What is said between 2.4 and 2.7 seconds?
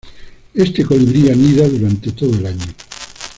año.